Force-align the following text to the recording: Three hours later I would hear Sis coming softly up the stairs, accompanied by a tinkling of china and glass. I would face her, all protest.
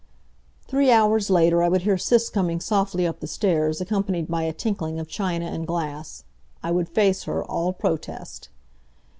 Three 0.67 0.89
hours 0.89 1.29
later 1.29 1.61
I 1.61 1.69
would 1.69 1.83
hear 1.83 1.95
Sis 1.95 2.29
coming 2.31 2.59
softly 2.59 3.05
up 3.05 3.19
the 3.19 3.27
stairs, 3.27 3.79
accompanied 3.81 4.27
by 4.29 4.41
a 4.45 4.51
tinkling 4.51 4.99
of 4.99 5.07
china 5.07 5.45
and 5.45 5.67
glass. 5.67 6.23
I 6.63 6.71
would 6.71 6.89
face 6.89 7.25
her, 7.25 7.43
all 7.45 7.71
protest. 7.71 8.49